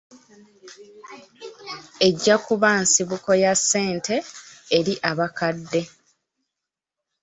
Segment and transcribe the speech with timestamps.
[2.07, 4.15] Ejja kuba nsibuko ya ssente
[4.77, 5.81] eri abakadde.